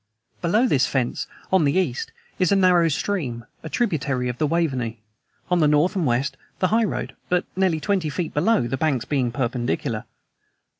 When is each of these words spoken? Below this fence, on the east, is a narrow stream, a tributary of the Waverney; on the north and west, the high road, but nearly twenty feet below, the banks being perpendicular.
Below 0.41 0.65
this 0.65 0.87
fence, 0.87 1.27
on 1.53 1.63
the 1.63 1.75
east, 1.77 2.11
is 2.39 2.51
a 2.51 2.55
narrow 2.55 2.87
stream, 2.87 3.45
a 3.61 3.69
tributary 3.69 4.29
of 4.29 4.39
the 4.39 4.47
Waverney; 4.47 4.99
on 5.51 5.59
the 5.59 5.67
north 5.67 5.95
and 5.95 6.07
west, 6.07 6.37
the 6.57 6.69
high 6.69 6.85
road, 6.85 7.15
but 7.29 7.45
nearly 7.55 7.79
twenty 7.79 8.09
feet 8.09 8.33
below, 8.33 8.65
the 8.67 8.77
banks 8.77 9.05
being 9.05 9.31
perpendicular. 9.31 10.05